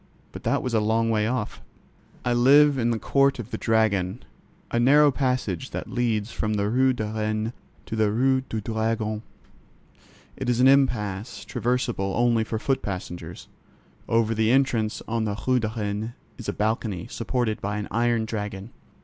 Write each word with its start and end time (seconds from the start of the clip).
But 0.31 0.41
that 0.45 0.63
was 0.63 0.73
a 0.73 0.79
long 0.79 1.11
way 1.11 1.27
off. 1.27 1.61
I 2.25 2.33
live 2.33 2.79
in 2.79 2.89
the 2.89 2.97
Court 2.97 3.37
of 3.37 3.51
the 3.51 3.57
Dragon, 3.59 4.23
a 4.71 4.79
narrow 4.79 5.11
passage 5.11 5.69
that 5.69 5.91
leads 5.91 6.31
from 6.31 6.55
the 6.55 6.69
Rue 6.71 6.91
de 6.91 7.05
Rennes 7.05 7.53
to 7.85 7.95
the 7.95 8.09
Rue 8.11 8.41
du 8.41 8.59
Dragon. 8.61 9.21
It 10.35 10.49
is 10.49 10.59
an 10.59 10.67
"impasse"; 10.67 11.45
traversable 11.45 12.13
only 12.15 12.43
for 12.43 12.57
foot 12.57 12.81
passengers. 12.81 13.47
Over 14.09 14.33
the 14.33 14.49
entrance 14.51 15.03
on 15.07 15.25
the 15.25 15.39
Rue 15.45 15.59
de 15.59 15.69
Rennes 15.77 16.13
is 16.39 16.49
a 16.49 16.53
balcony, 16.53 17.05
supported 17.07 17.61
by 17.61 17.77
an 17.77 17.87
iron 17.91 18.25
dragon. 18.25 18.71